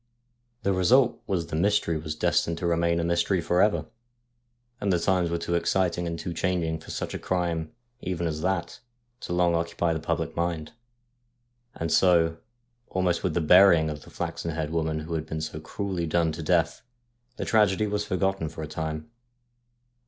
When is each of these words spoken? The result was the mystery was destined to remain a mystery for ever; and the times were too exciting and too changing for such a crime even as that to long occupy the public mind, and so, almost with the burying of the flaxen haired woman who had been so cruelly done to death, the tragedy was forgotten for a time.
The 0.63 0.73
result 0.73 1.21
was 1.27 1.45
the 1.45 1.55
mystery 1.55 1.95
was 1.95 2.15
destined 2.15 2.57
to 2.57 2.65
remain 2.65 2.99
a 2.99 3.03
mystery 3.03 3.39
for 3.39 3.61
ever; 3.61 3.85
and 4.79 4.91
the 4.91 4.97
times 4.97 5.29
were 5.29 5.37
too 5.37 5.53
exciting 5.53 6.07
and 6.07 6.17
too 6.17 6.33
changing 6.33 6.79
for 6.79 6.89
such 6.89 7.13
a 7.13 7.19
crime 7.19 7.71
even 8.01 8.25
as 8.25 8.41
that 8.41 8.79
to 9.19 9.31
long 9.33 9.53
occupy 9.53 9.93
the 9.93 9.99
public 9.99 10.35
mind, 10.35 10.71
and 11.75 11.91
so, 11.91 12.37
almost 12.87 13.21
with 13.23 13.35
the 13.35 13.41
burying 13.41 13.91
of 13.91 14.01
the 14.01 14.09
flaxen 14.09 14.49
haired 14.49 14.71
woman 14.71 15.01
who 15.01 15.13
had 15.13 15.27
been 15.27 15.39
so 15.39 15.59
cruelly 15.59 16.07
done 16.07 16.31
to 16.31 16.41
death, 16.41 16.81
the 17.37 17.45
tragedy 17.45 17.85
was 17.85 18.03
forgotten 18.03 18.49
for 18.49 18.63
a 18.63 18.67
time. 18.67 19.07